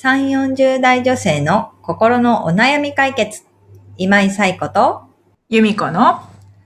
[0.00, 3.42] 3、40代女性の心のお悩み解決。
[3.96, 5.02] 今井彩子と、
[5.48, 6.20] 由美子の、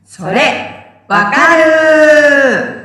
[0.04, 2.82] それ、わかる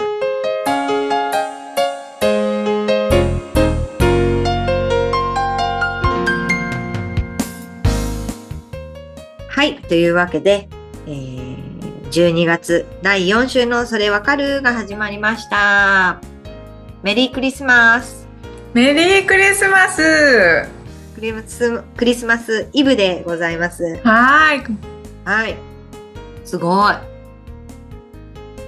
[9.49, 10.69] はい、というわけで、
[11.07, 16.21] えー、12月第4週のそれわかるが始まりました。
[17.03, 18.26] メリークリスマス。
[18.73, 20.67] メリークリスマス
[21.15, 23.97] クリスクリスマスイブでございます。
[24.03, 24.77] はーい。
[25.25, 25.55] はい。
[26.43, 26.93] すごい。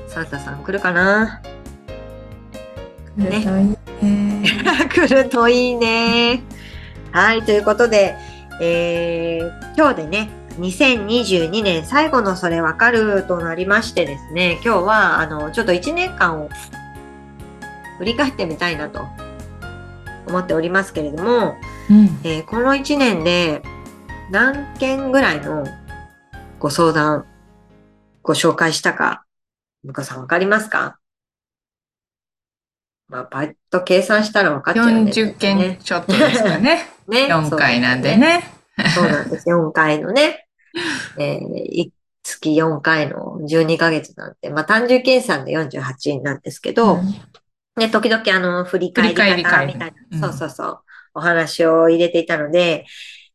[0.07, 1.41] サンタさん来るかな？
[3.17, 4.43] ねね。
[4.90, 6.43] 来るといいね。
[7.12, 8.16] はい、ということで、
[8.62, 10.29] えー、今日でね、
[10.59, 16.49] 2022年最後のそれわかるとなりましてですね、今日は、あの、ちょっと1年間を
[17.99, 19.05] 振り返ってみたいなと
[20.29, 21.55] 思っておりますけれども、
[21.89, 22.19] うん。
[22.23, 23.61] えーこの1年で
[24.31, 25.65] 何件ぐらいの
[26.59, 27.26] ご相談、
[28.21, 29.26] ご紹介したか、
[29.84, 30.99] 向かさんわかりますか？
[33.07, 35.12] まあ、パッと計算したらわかっちゃうね。
[35.12, 36.87] 40件ちょっとですかね。
[37.09, 37.27] ね。
[37.27, 38.43] 4回なんでね。
[38.93, 39.49] そうなんです。
[39.49, 40.45] 4回のね。
[41.17, 46.99] えー、い月4回の12ヶ月なんて、まあ単純計算で48なんですけど、
[47.80, 50.80] ね、時々あの、振り返り方みたいうんな、そうそうそう、
[51.16, 52.85] お話を入れていたので、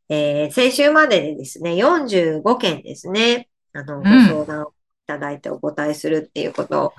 [0.08, 6.92] えー先週まででですね、45件ですね、あの、ごん相談をいただいてお答えするっていうことを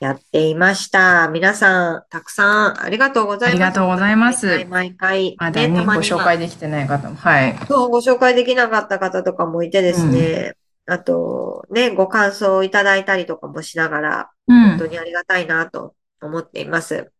[0.00, 1.28] やっていました。
[1.28, 3.50] 皆さん、たくさんありがとうございます。
[3.50, 5.36] ありがとうございます毎回毎回。
[5.38, 7.16] まだね、ご紹介できてない方も。
[7.16, 7.56] はい。
[7.68, 10.54] そう、ご紹介できなかった方とかもいてですね、
[10.86, 14.86] あと、ね、ご感想をいただいたりとかもしながら、うん本当。
[14.86, 15.94] にありがたいなと
[16.26, 17.12] 思っています。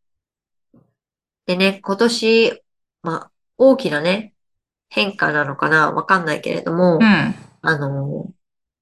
[1.46, 2.62] でね、今年、
[3.02, 4.34] まあ、大きなね、
[4.88, 7.34] 変化なのかなわかんないけれども、うん。
[7.62, 8.30] あの、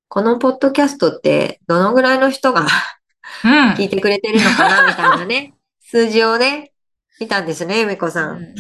[0.08, 2.66] このポッドキャストってどのぐらいの人が
[3.44, 3.70] うん。
[3.72, 6.72] 聞いてくれてるのかなみたいなね、 数字をね、
[7.20, 8.54] 見たんですね、ゆみこさん。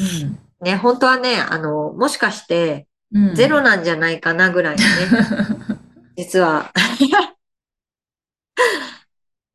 [0.60, 3.34] ね、本当はね、あの、もしかして、うん。
[3.34, 5.76] ゼロなんじゃないかなぐらいのね、
[6.16, 6.72] 実は。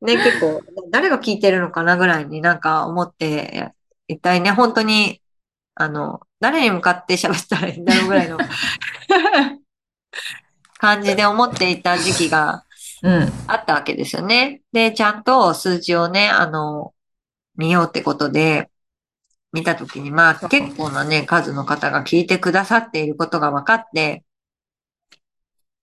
[0.08, 3.74] ね、結構、誰が聞いてるのかなぐらいになんか思って、
[4.08, 5.22] 一体ね、本当に、
[5.76, 8.38] あの、誰に向かって喋ったらいいんだろうぐらいの
[10.80, 12.64] 感じで思っていた時期が
[13.04, 13.32] うん。
[13.48, 14.62] あったわけですよね。
[14.72, 16.94] で、ちゃんと数字をね、あの、
[17.56, 18.70] 見ようってことで、
[19.54, 24.24] 見たときに、まあ、結構なね、数の方が聞いてくださっていることが分かって、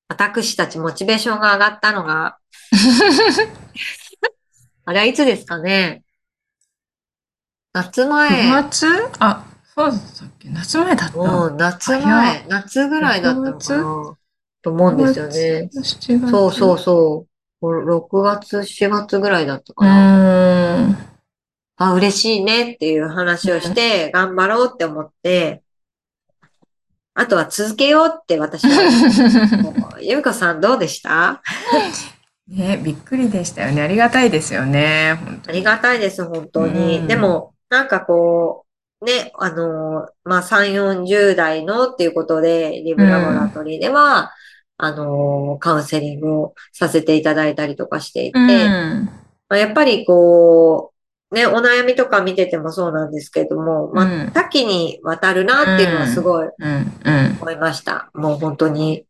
[0.09, 2.39] 私たちモチベーションが上がったのが、
[4.87, 6.03] あれはいつですかね
[7.73, 8.87] 夏9前、月
[9.19, 10.49] あ、そうだったっけ？
[10.49, 11.17] 夏前だった。
[11.17, 14.17] もう夏早前、夏ぐらいだったのかな
[14.63, 15.71] と思うんですよね。
[15.75, 16.31] 7月。
[16.31, 17.27] そうそうそ
[17.63, 17.67] う。
[17.67, 20.89] 6月、4月ぐらいだったかな。
[20.89, 20.97] う。
[21.77, 25.63] あ、嬉しいねっていう話をして、頑張ろうって思って、
[27.15, 29.99] あとは続けようって私は。
[30.01, 31.43] ゆみこさんどうでした？
[32.49, 33.83] ね、びっくりでしたよね。
[33.83, 35.19] ありがたいですよね。
[35.25, 36.99] 本当にありがたいです、本当に。
[36.99, 38.67] うんでも、なんかこ
[39.01, 44.33] う、ね、あの、まあ、3、40代のっていうことで、リブラボラトリーでは、
[44.77, 48.49] あの、カウンセリングをさせていただいたりとかしていて、うん。
[49.49, 50.93] まあ、やっぱりこ
[51.31, 56.93] う、ね、お悩みとか見ててもそうなんですけども、まうんあ、多岐にわたるなっていうのはすごいうん。
[57.05, 57.39] うん。
[57.41, 58.11] 思いました。
[58.15, 59.07] もう本当に。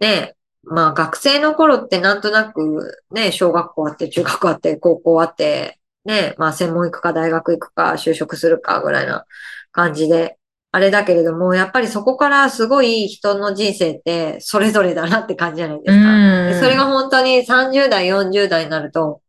[0.00, 0.36] ね、
[0.70, 9.26] まあ学生の頃ってなんとなく、ね、小学校あって、中学校あって、高校あって、ね、まあ専門行くか大学行くか就職するかぐらいな
[9.72, 10.36] 感じで、
[10.70, 16.60] あれだけれども、やっぱりそこからすごい人の人生ってそれぞれだなって感じじゃないですか。
[16.60, 19.22] それが本当に30代、40代になると、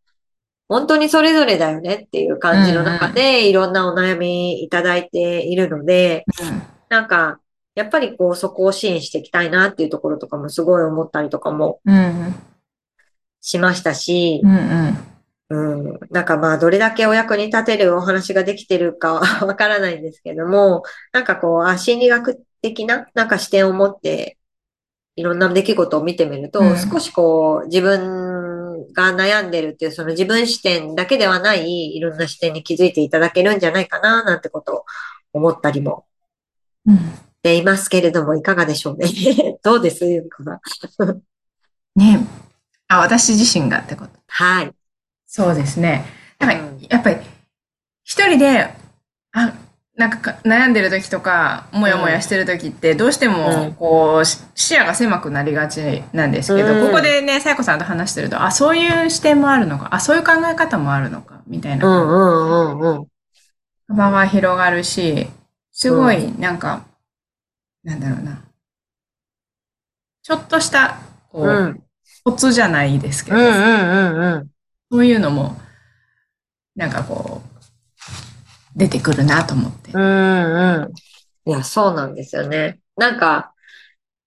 [0.67, 6.25] 本当にそれぞれだよねっていう感じの中で、いろんなお悩みいただいているので、
[6.89, 7.39] なんか、
[7.75, 12.35] やっぱりこう、そこを支援していきたいなっていうところとかもすごい思ったりとかもうん。
[13.41, 14.97] しましたしう、ん。
[15.51, 19.13] うん、なんかまあ、どれだけお役に立てるお話ができてるか
[19.45, 24.37] わからないんですけども、なんかこう、あ、心理学的な、なんか視点を持って、
[25.15, 34.85] いろんな出来事を見てみると、うん少しこう、自分が悩んでるっていう、その自分視点だけではない、いろんな視点に気づいていただけるんじゃないかな、なんてことを
[35.33, 36.05] 思ったりも
[37.41, 39.07] ていますけれども、いかがでしょうね。
[39.63, 40.05] どうです？
[40.05, 40.59] ゆみこさ
[41.05, 41.21] ん。
[41.95, 42.25] ね
[42.87, 44.11] あ、私自身がってこと。
[44.27, 44.71] はい。
[45.27, 46.05] そうですね。
[46.39, 47.17] なんかうんやっぱり、
[48.03, 48.73] 一人で、
[49.31, 49.53] あ、
[49.95, 61.87] なんかか悩んでる時とか、もやもやしてる時って、どうしてうもん、こう、し視野が狭くなりがちなんですけど、うんここでね、さやこさんと話してると、あ、そういう視点もあるのか、あ、そういう考え方もあるのか、みたいうんな。
[61.87, 63.07] うんうんうん。
[63.89, 65.27] 幅が広がるし、
[65.71, 66.83] すごい、なんか、
[67.83, 68.43] なんだろうな。
[70.21, 70.99] ちょっとした、
[71.29, 71.83] こう、うん
[72.23, 74.49] コツじゃないですけど、うんうんうんうん。
[74.91, 75.55] そういうのも、
[76.75, 77.41] なんかこ
[78.75, 79.91] う、出てくるなと思って。
[79.93, 80.91] うんう
[81.47, 81.49] ん。
[81.49, 82.79] いや、そうなんですよね。
[82.97, 83.53] なんか、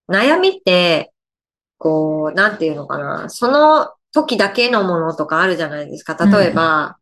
[0.09, 1.13] 悩みって、
[1.79, 3.29] こう、なんていうのかな。
[3.29, 6.15] その時だけのものとかあるじゃないですか。
[6.27, 6.99] 例えば、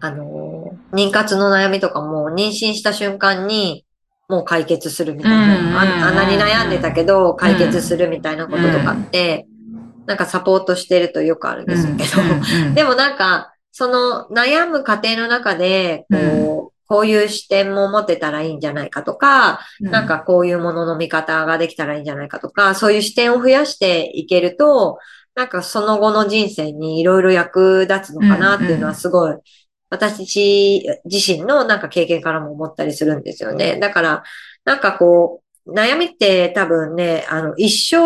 [0.00, 3.84] あの、妊活の悩みとかも妊娠した瞬間に
[4.30, 5.80] もう解決するみたいうんな。
[5.80, 9.46] ああんなに悩んでたけど解決するみたいなこととかって、
[10.06, 12.22] なんかサポートしてるとよくあるんですけど、
[12.74, 19.90] でもなんか、その悩む過程の中で、こう、こういう視点も持てたらいいんじゃないかとか、うん。
[19.90, 24.98] なんかこういうものの見方ができたらいいんじゃないかとか、そういう視点を増やしていけると、
[25.36, 29.36] なんかその後の人生にいろいろ役立つのかなっていうのはすごい、
[29.90, 33.78] 私自身のなんか経験からも思ったりするんですよね。
[33.78, 34.22] だから、
[34.64, 37.96] なんかこう、悩みって多分ね、あの、一生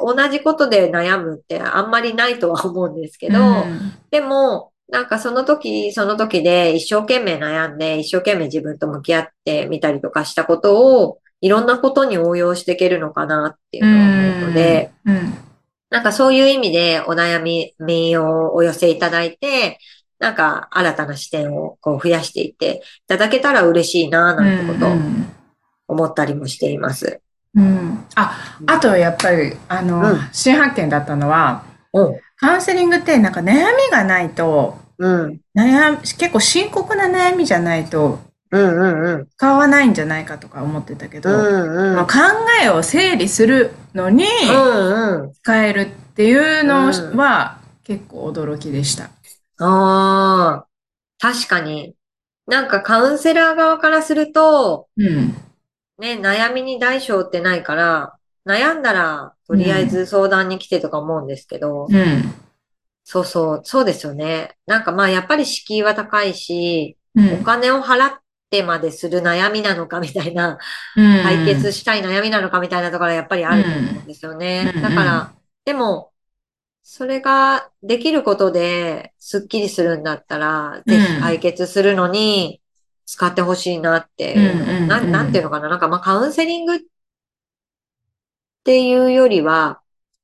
[0.00, 3.92] 同じことで悩むってあんまりないとは思うんですけど、うん。
[4.10, 15.34] でも、なんかその時、その時で一生懸命悩んで、一生懸命自分と向き合ってみたりとかしたことを、いろんなことに応用していけるのかなっていうのを思うので、うん。
[15.90, 19.78] なんかそういう意味でお悩みをお寄せいただいて、
[20.20, 24.86] なんか新たな視点をこう増やしていっていただけたら嬉しいな、なんてこと
[25.88, 27.20] 思ったりもしています。
[27.56, 32.16] うんあ、あとやっぱり、あの、うん新発見だったのは、うん。
[32.36, 35.40] カウンセリングってなんか悩みがないと、うん。
[35.56, 38.20] 悩み、結構深刻な悩みじゃないと
[38.52, 39.28] うんうんうん。
[39.36, 41.96] 使わないんじゃないかとか思ってたけど、うんうん。
[41.96, 42.12] まあ考
[42.62, 45.32] えを整理するのにうんうん。
[45.32, 49.10] 使えるっていうのは結構驚きでした。
[49.60, 50.66] ああ、
[51.18, 51.94] 確かに。
[52.46, 55.34] なんかカウンセラー側からすると、うん。
[55.98, 58.14] ね、悩みに代償ってないから、
[58.46, 62.34] 悩んだら、とりあえず相談に来てとか思うんですけど、うん。
[63.04, 64.56] そうそう、そうですよね。
[64.66, 68.20] なんかまあやっぱり敷居は高いし、うんお金を払っ
[68.50, 70.58] てまでする悩みなのかみたいな、
[70.96, 74.72] うん解決したい悩みなのかみたいなところはやっぱりあると思うんですよね。
[74.74, 75.32] うんだから、
[75.64, 76.12] でも、
[76.82, 82.60] それができることでスッキリするんだったら、ぜひ解決するのに
[83.06, 85.68] 使ってほしいなっていうんななんていうのかな。
[85.68, 86.80] なんかまあカウンセリングっ
[88.64, 89.80] ていうよりは、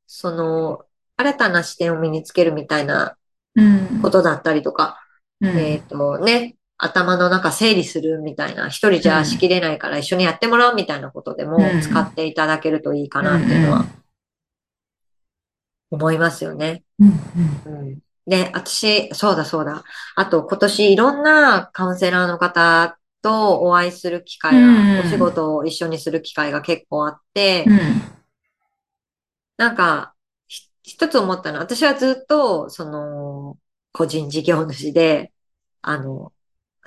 [0.07, 0.85] その、
[1.17, 3.17] 新たな視点を身につけるみたいな
[3.55, 4.01] うん。
[4.03, 5.01] ことだったりとか、
[5.41, 5.59] うん。
[5.59, 11.81] えっとね、頭の中整理するみたいな、一人じゃしきれないから一緒にやってもらうみたいなことでもうん。
[11.81, 13.87] 使っていただけるといいかなっていうのは
[15.91, 16.83] 思いますよね。
[16.99, 17.11] うん
[17.67, 17.99] うん。
[18.27, 19.85] で、私、そうだそうだ。
[20.17, 28.17] あと今年いろんなカウンセラーの方とお会いする機会うんが、お仕事を一緒にする機会が結構あってう、ん
[29.57, 30.15] なんか、
[30.49, 33.59] ひ一つ思ったのは、私はずっと、その、
[33.93, 35.33] 個人事業主で、
[35.83, 36.33] あの、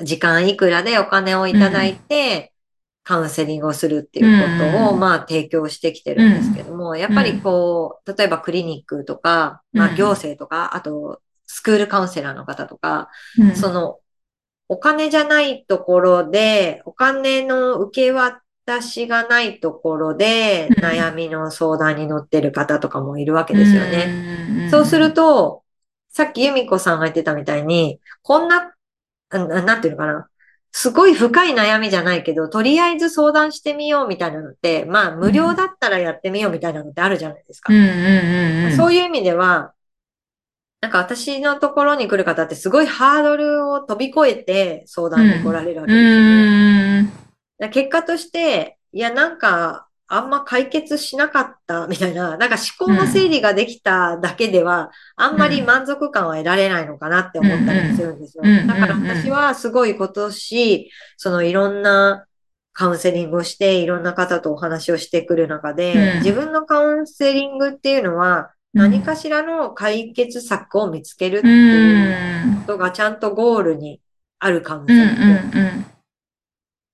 [0.04, 2.54] 時間いくらでお金をいただいて、
[3.04, 11.22] カウンセリングをするっていうことを、うんまあ、提供してきてるんですけども、やっぱりこう、例えばクリニックとか、まあ、うん行政とか、あと、
[11.52, 13.10] スクールカウンセラーの方とか、
[13.40, 13.56] うん。
[13.56, 14.00] その、
[14.68, 20.84] お金じゃないところで、お金の受け渡しがないところで、うん。
[20.84, 24.06] 悩みの相談に乗ってる方とかもいるわけですよね。
[24.66, 25.64] ねそうすると、
[26.10, 28.74] さっき由美子さんが言ってたみたいに、こんな、
[29.32, 30.30] あななんていうのかな。
[30.72, 37.74] すごい深い悩みじゃないけど、とりあえず相談してみようみたいなのって、まあ無料だったらやってみようみたいなのってあるじゃないですか。
[38.78, 39.74] そういう意味では、
[40.82, 46.02] なんか私のところに来る方ってすごいハードルを飛び越えて相談に来られるわけうで
[47.66, 58.44] す結果として、いやなんかあんま解決しなかったみたいな、なんか思考の整理ができただけでは、あんまり満足感は得られないのかなって思ったりするんですよ。
[58.68, 62.26] だから私はすごい今年、そのいろんな
[62.74, 72.64] カウンセリングをして、いろんな方とお話をしてくる中で、うん自分のカウンセリングっていうのは、何かしらの解決策を見つけるってういうこん。
[72.66, 74.02] とがちゃんとゴールに
[74.40, 75.60] あるカウンセリング。
[75.60, 75.86] ん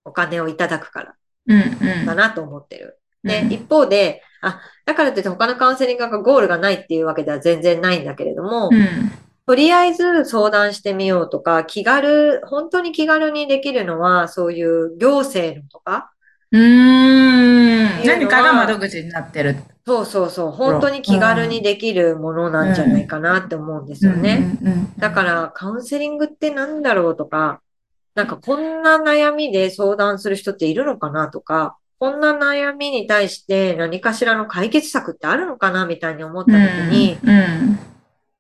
[0.06, 1.16] お金をいただくから
[1.48, 1.62] うん。
[1.62, 3.00] うんだなと思ってる。
[3.26, 9.12] で、うん一方で、あ、だからといって他のカウンセリングがゴールがないっていうわけでは全然ないんだけれども、うん。
[9.48, 16.12] とりあえず相談してみようとか、気軽、本当に気軽にできるのは、そういう行政のとか、
[16.52, 18.06] うーん。
[18.06, 19.56] 何かが窓口になってる。
[19.86, 24.58] そうそうそう、本当に気軽にできるものなんじゃないかなって思うんですよね。
[24.98, 27.62] だから、カウンセリングってなんだろうとか、
[28.16, 36.58] なんかこんな悩みで相談する人っているのかなとか、こんな悩みに対して何かしらの解決策ってあるのかなみたいに思った時
[36.92, 37.80] に、うんうん。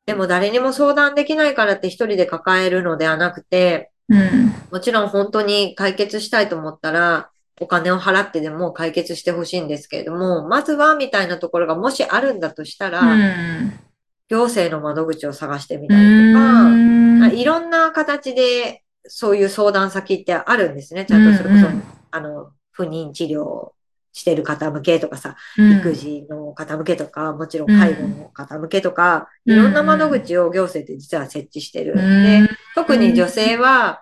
[0.05, 4.53] でも誰にも相談できないからって一人で抱えるのではなくて、うん。
[4.71, 7.29] もちろん本当に解決したいと思ったら、
[7.61, 13.79] お金を払ってでも解決してほしいんですけれども、まずはみたいなところがもしあるんだとしたら、うん。
[14.27, 21.05] 行政の窓口を探してみたりとか、いろんな形でそういう相談先ってあるんですね。
[21.05, 21.67] ちゃんとそれこそ、
[22.11, 23.71] あの、不妊治療
[24.11, 25.77] してる方向けとかさ、うん。
[25.79, 31.95] 育児の方向けとか、もちろん介護の方向けとか、いろんな窓口を行政って実は設置してる。
[31.95, 34.01] で、特に女性は、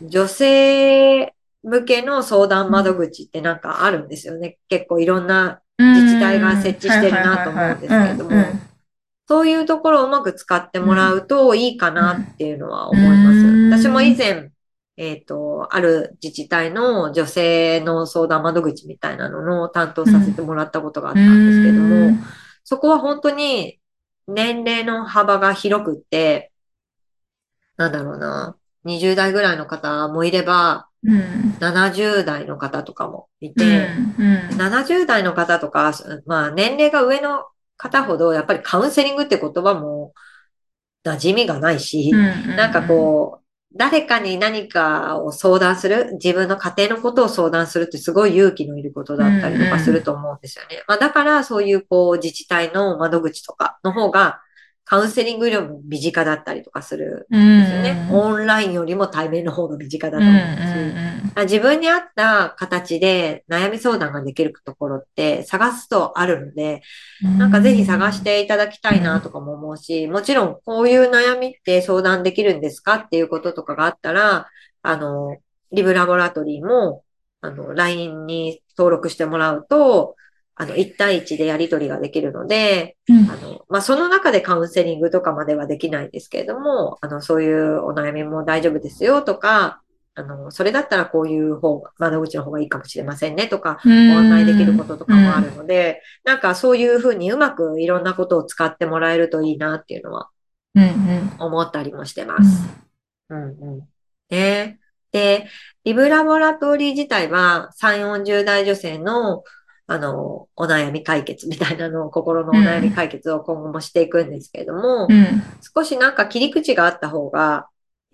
[0.00, 0.08] うん。
[0.08, 4.58] 女性向けの相談窓口ってなんかあるんですよね。
[4.68, 8.30] 結構いろんな自治体が設置してるなと思うんですけれども。
[9.28, 13.70] そういうところをうまく使ってもらうといいかなっていうのは思いうん。
[13.70, 13.82] ます。
[13.84, 14.50] 私も以前、
[15.00, 22.18] えっ、と、ある自治体の女性の相談窓口みたいなのの担当させてもらったことがあったんですけども、
[22.64, 23.80] そこは本当に
[24.28, 26.52] 年齢の幅が広くって、
[27.78, 31.56] なんだろうな、20代ぐらいの方もいれば、うん。
[31.60, 33.54] 70代の方とかもいうん。
[33.54, 33.88] て、
[34.18, 34.58] うん。
[34.58, 35.94] 70代の方とか、
[36.26, 37.46] まあ年齢が上の
[37.78, 40.12] 方ほど、やっぱりカウンセリングって言葉も
[41.04, 43.39] 馴染みがないし、なんかこう、
[43.74, 50.82] 誰かに何かを相談する、自分の家庭のことを相談するってすごい勇気のいることだったりとかすると思うんですよね。
[50.88, 54.40] まあだからそういうこう自治体の窓口とかの方が
[54.90, 58.08] カウンセリングよりも身近だったりとかするうんんですよね。
[58.10, 60.40] オンラインよりも対面の方が身近だと思うし。
[61.36, 66.82] あ自分に合った形で悩み相談ができるところって探すとあるので、
[67.22, 74.48] なんかぜひ探していただきたいなとかも思うし、もちろんこういう悩みって相談できるんですかっていうこととかがあったら、
[74.82, 75.36] あの、
[75.70, 77.04] リブラボラトリーも、
[77.42, 80.16] あの、LINE に登録してもらうと、
[80.60, 83.12] あの、1対1でやり取りができるので、あ
[83.42, 89.80] の、まあ、その中でカウンセリングとかまではできないんですけれども、あの、そういうお悩みも大丈夫ですよとか、
[90.14, 100.28] あの、それだったらこういう方が、窓口の方がいいかもしれませんねとか、ごご案内できることとかもあるので、なんかそういうふうにうまくいろんなことを使ってもらえるといいなっていうのは
[100.74, 102.68] うんうん思ったりもしてます。
[103.30, 103.46] うんう
[103.78, 103.88] ん。
[104.28, 104.78] ね。
[105.10, 105.46] で、
[105.84, 109.42] リブラボラトリー自体は3、40代女性の
[109.90, 115.42] あの、お悩み解決みたいなのを、心のお悩み解決を今後もしていくんですけれども、うん。
[115.74, 117.66] 少しなんか切り口があった方が、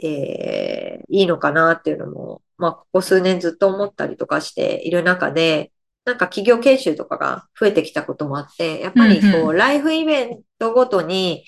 [0.03, 5.71] えー、いいのかなっていうのも、まあ、ここ数年ずっと思ったりとかしている中で、
[6.07, 11.45] なんか企業研修とかが増えてきたこともあって、やっぱりこう、うんうライフイベントごとに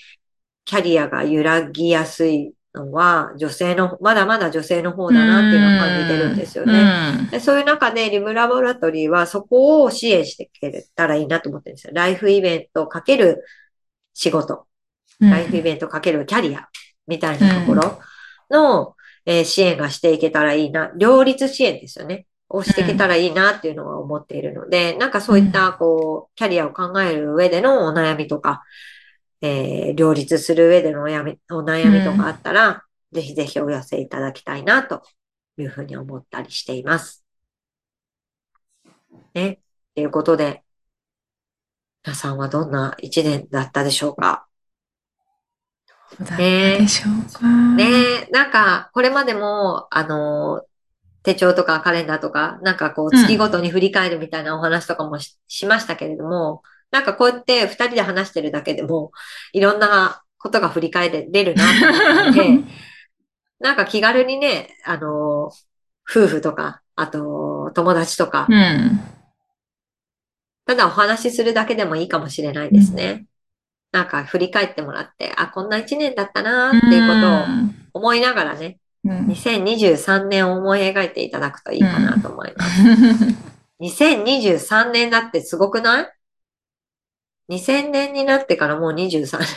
[0.63, 7.27] キャリアが揺らぎやすいのは、女性の、まだまだ女性の方だなっていうのを感じてるんですよね。
[7.31, 11.93] でそういう中で、リブラボラトリーはそこを支援していけたらいいなと思ってるんですよ。
[11.93, 13.43] ライフイベントかける
[14.13, 14.65] 仕事、
[15.21, 16.69] うんライフイベントかけるキャリア
[17.05, 17.99] みたいなところ
[18.49, 18.95] の、
[19.25, 20.91] えー支援がしていけたらいいな。
[20.95, 22.25] 両立支援ですよね。
[22.49, 28.63] をしていけたらいいなっていうのは思っているので、なんかそういった、こう、キャリアを考える上でのお悩みとか、
[29.41, 35.01] えー両立する上でのお悩みお悩みとかあったら、ぜひぜひお寄せいただきたいなと
[35.57, 37.23] いうふうに思ったりしています。
[39.33, 39.59] ね。
[39.95, 40.63] ということで、
[42.05, 44.47] 皆さんはどんな一年だったでしょうか？
[46.17, 47.47] どうだったでしょうか？
[47.75, 47.83] ね
[48.27, 50.63] え、なんか、これまでも、あの、
[51.23, 59.11] 手帳とかカレンダーとか、なんかこう、うん月ごとに振り返るみたいなお話とかもししましたけれども、なんかこうやって二人で話してるだけでも、
[59.53, 62.63] いろんなことが振り返れるなと思ったので、
[63.59, 65.51] なんか気軽にね、あの、
[66.09, 68.99] 夫婦とか、あと、友達とかう、ん。
[70.65, 73.25] ただお話しするだけでもいいかもしれないですね。
[73.91, 78.67] なんか振り返ってもらって、あ、こんな一年だったなーっていうことを思いながらね。
[78.67, 78.79] うん
[79.27, 82.81] 2023年を思い描いていただくといいかなと思います。
[83.79, 86.18] 2023年だってすごくない？
[87.49, 89.47] ?2000 年になってからもう23年。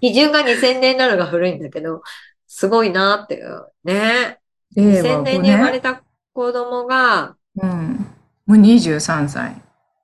[0.00, 2.02] 基準が2000年なのが古いんだけど、
[2.46, 3.66] すごいなっていう。
[3.84, 4.38] ね。
[4.76, 5.82] 令2000和5年に生まれ年。
[5.82, 6.02] た
[6.32, 8.06] 子供がうん。
[8.46, 9.56] もう23歳。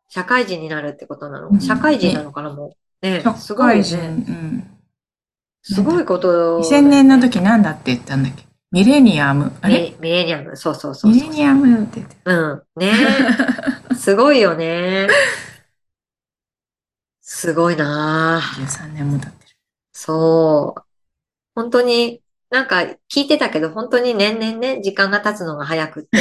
[0.08, 1.48] 社会人になるってことなの？
[1.48, 3.06] うん社会人なのかなもう。
[3.06, 3.20] ね。
[3.22, 3.96] 社すごいよ会人。
[3.98, 4.24] ね。
[4.28, 4.70] うん。
[5.62, 8.44] すごいこと、2000年の時なんだって言ったんだっけ？
[8.72, 9.52] ミレニアム？
[9.60, 9.74] あれ？
[9.80, 11.12] ミミレニアム、そうそうそうそう。
[11.12, 12.62] ミレニアムって言ってうん。
[12.76, 12.92] ね
[13.96, 15.08] すごいよね。
[17.40, 19.54] すごいなぁ13年も経ってる。
[19.92, 20.82] そう。
[21.54, 22.20] 本当に、
[22.50, 22.80] なんか
[23.10, 26.18] 聞いてたけど、本当に年々ね、時間が経つのが早くって。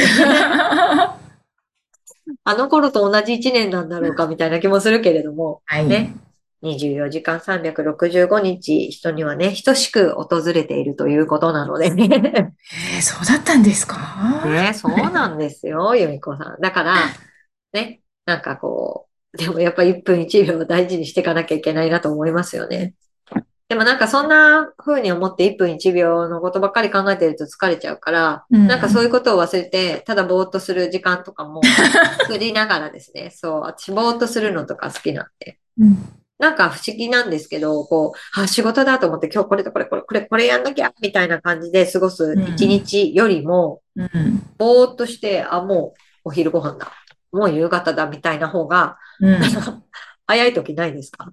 [2.44, 5.86] あの頃と同じ1年なんだろうかみたいな気もするけれども、はい。
[5.86, 6.14] ね
[6.62, 12.08] 24時間365日、人にはね、等しく訪れているということなのでね。
[12.94, 14.42] えーそうだったんですか？
[14.46, 16.60] ね、そうなんですよ、由美子さん。
[16.60, 16.96] だから、
[17.72, 22.94] ね、なんかこう、でもやっぱ1分1秒を大事にしていかなきゃいけないなと思いますよね。
[23.68, 31.60] でもなんかそんな風に思って1分1秒のことばっかり考えてると疲れちゃうから、うんなんかそういうことを忘れて、ただぼーっとする時間とかも
[32.22, 35.58] 作りながらですね、そう、私ぼーっとするのとか好きなんで。
[35.78, 44.42] うんなんか不思議なんですけど、こう、あ、仕事だと思って今日これとこれこれこれこれやんなきゃみたいな感じで過ごす一日よりも、うん。
[44.56, 46.90] ぼーっとして、あ、もうお昼ご飯だ。
[47.32, 49.40] もう夕方だみたいな方が、うん。
[50.26, 51.32] 早い時ないですか？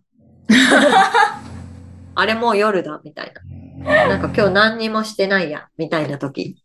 [2.16, 3.34] あれもう夜だみたい
[3.80, 4.08] な。
[4.08, 6.64] なんか今日何にもしてないや、みたいな時。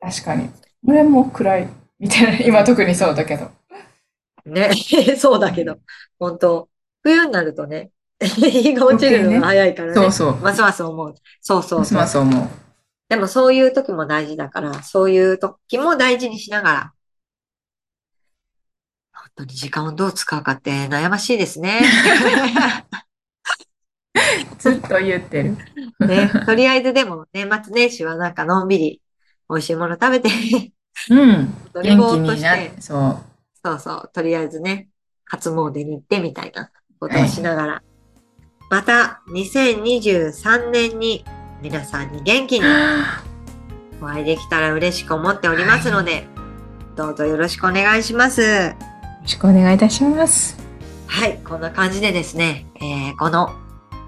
[0.00, 0.50] 確かに。
[0.86, 1.68] 俺も暗い。
[1.98, 2.46] みたいな。
[2.46, 3.50] 今特にそうだけど。
[4.46, 4.70] ね。
[5.18, 5.78] そうだけど、
[6.18, 6.68] 本当
[7.02, 9.94] 冬になるとね、日が落ちるのが早いからね。
[9.94, 10.36] そうそう。
[10.36, 11.14] ますます思う。
[11.40, 11.98] そうそうますそう。
[11.98, 12.48] ます思う。
[13.08, 16.92] でもそういう時も大事だから、そういう時も大事にしながら、本
[19.38, 21.80] 当に時間をどう使うかって悩ましいですね。
[24.58, 25.56] ずっと言ってる。
[26.00, 29.00] ね、とりあえずでも年末年始はなんかのんびり
[29.48, 30.28] 美味しいもの食べて、
[31.10, 31.54] うん。
[31.72, 33.18] とりぼ元気ーっとしてそう。
[33.64, 34.88] そうそう、とりあえずね、
[35.24, 37.82] 初詣に行ってみたいなことをしながら、
[38.70, 41.24] また2023年に
[41.62, 42.66] 皆さんに元気に
[44.02, 46.26] お会いできたら嬉しく思っておりますので、
[46.96, 48.97] どうぞよろしくお願いします。
[49.28, 50.56] よろしくお願いいたします。
[51.06, 53.50] はい、こんな感じでですね、えーこの、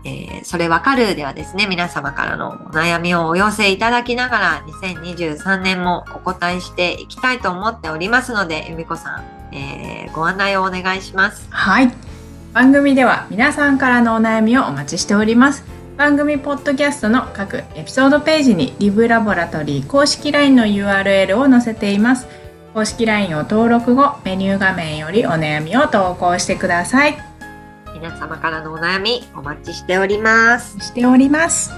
[0.03, 11.47] えーそれわかるではですね、皆様からのお悩みをお寄せいただきながら、2023年もお答えしていきたいと思っておりますので、由美子さん、えーご案内をお願いします。
[11.51, 11.93] はい。
[12.55, 15.65] 番組では皆さんからのお悩みをお待ちしております。
[15.99, 22.27] 番組ポッドキャストの各エピソードページにリブラボラトリー公式 LINE の URL を載せています。
[22.73, 27.19] 公式 LINE を登録後、メニュー画面よりお悩みを投稿してください。
[27.95, 30.79] 皆様からのお悩みお待ちしております。
[30.79, 31.73] しております。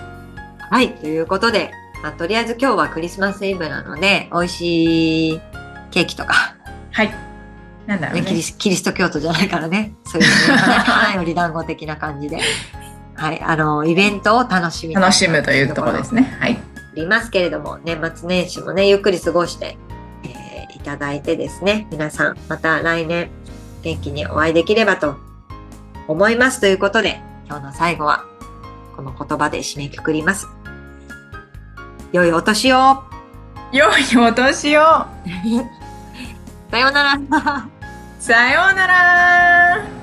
[0.70, 1.70] はい、ということで、
[2.02, 5.40] まあ、とりあえず今日はクリスマスイブなので、美味しい
[5.90, 6.56] ケーキとか、
[6.90, 7.10] はい。
[7.86, 8.42] なんだろうね、キリね。
[8.42, 9.94] スキリスト教徒じゃないからね。
[10.04, 12.38] そういうね、 より団子的な感じで。
[13.14, 16.36] はい、あの、イベントを楽しみに楽しむというところですね。
[16.38, 16.58] はい。
[16.76, 19.78] ありますけれども、年末年始もね、ゆっくり過ごして、
[20.82, 23.30] ただいてですね、皆さん、また来年、
[23.82, 25.16] 元気にお会いできればと
[26.08, 28.24] 思いますということで、今日の最後は、
[28.96, 30.48] この言葉で締めくくります。
[32.12, 33.02] 良いお年を。
[33.72, 34.82] 良いお年を。
[36.70, 37.68] さようなら。
[38.18, 40.01] さようなら